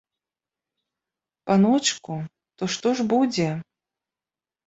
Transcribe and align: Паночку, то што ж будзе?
Паночку, 1.49 2.15
то 2.61 2.71
што 2.77 2.87
ж 3.01 3.05
будзе? 3.13 3.49